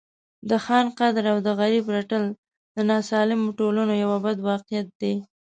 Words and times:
د 0.49 0.51
خان 0.65 0.85
قدر 0.99 1.23
او 1.33 1.37
د 1.45 1.47
غریب 1.59 1.83
رټل 1.95 2.23
د 2.75 2.77
ناسالمو 2.91 3.55
ټولنو 3.59 3.93
یو 4.03 4.11
بد 4.25 4.37
واقعیت 4.49 4.87
دی. 5.01 5.13